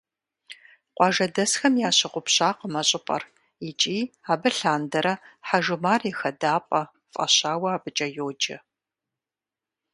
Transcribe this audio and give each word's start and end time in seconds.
Къуажэдэсхэм 0.95 1.73
ящыгъупщакъым 1.87 2.73
а 2.79 2.83
щӏыпӏэр 2.89 3.23
икӏи 3.69 3.99
абы 4.31 4.49
лъандэрэ 4.57 5.13
«Хьэжумар 5.47 6.01
и 6.09 6.13
хадапӏэ» 6.19 6.81
фӏащауэ 7.11 7.69
абыкӏэ 7.75 8.07
йоджэ. 8.15 8.57